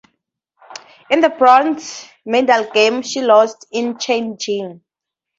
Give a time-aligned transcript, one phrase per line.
[1.11, 4.81] In the bronze medal game, she lost to Chen Jing.